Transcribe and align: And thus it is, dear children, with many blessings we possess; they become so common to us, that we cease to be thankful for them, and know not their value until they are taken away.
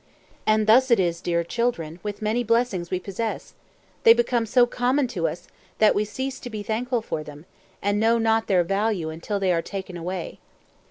And 0.47 0.65
thus 0.65 0.89
it 0.89 0.99
is, 0.99 1.21
dear 1.21 1.43
children, 1.43 1.99
with 2.01 2.23
many 2.23 2.43
blessings 2.43 2.89
we 2.89 2.99
possess; 2.99 3.53
they 4.01 4.13
become 4.13 4.47
so 4.47 4.65
common 4.65 5.05
to 5.09 5.27
us, 5.27 5.47
that 5.77 5.93
we 5.93 6.05
cease 6.05 6.39
to 6.39 6.49
be 6.49 6.63
thankful 6.63 7.03
for 7.03 7.21
them, 7.21 7.45
and 7.83 7.99
know 7.99 8.17
not 8.17 8.47
their 8.47 8.63
value 8.63 9.11
until 9.11 9.39
they 9.39 9.51
are 9.53 9.61
taken 9.61 9.95
away. 9.97 10.39